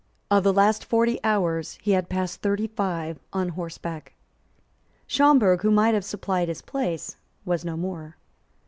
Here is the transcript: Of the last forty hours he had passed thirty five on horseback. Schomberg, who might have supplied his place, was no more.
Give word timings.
Of 0.31 0.43
the 0.43 0.51
last 0.51 0.83
forty 0.83 1.19
hours 1.23 1.77
he 1.79 1.91
had 1.91 2.09
passed 2.09 2.41
thirty 2.41 2.65
five 2.65 3.19
on 3.33 3.49
horseback. 3.49 4.13
Schomberg, 5.05 5.61
who 5.61 5.69
might 5.69 5.93
have 5.93 6.03
supplied 6.03 6.47
his 6.47 6.63
place, 6.63 7.17
was 7.45 7.63
no 7.63 7.77
more. 7.77 8.17